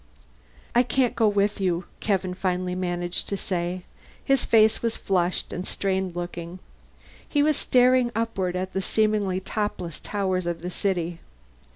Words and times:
"I 0.73 0.81
can't 0.81 1.15
go 1.15 1.27
with 1.27 1.61
you," 1.61 1.85
Kevin 1.99 2.33
finally 2.33 2.73
managed 2.73 3.29
to 3.29 3.37
say. 3.37 3.83
His 4.25 4.43
face 4.45 4.81
was 4.81 4.97
flushed 4.97 5.53
and 5.53 5.67
strained 5.67 6.15
looking. 6.15 6.57
He 7.29 7.43
was 7.43 7.55
staring 7.55 8.09
upward 8.15 8.55
at 8.55 8.73
the 8.73 8.81
seemingly 8.81 9.39
topless 9.39 9.99
towers 9.99 10.47
of 10.47 10.63
the 10.63 10.71
city. 10.71 11.19